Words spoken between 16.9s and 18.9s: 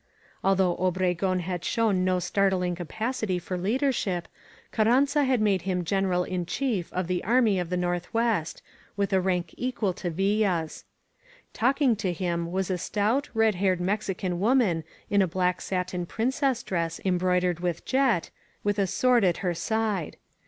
embroidered with jet, with a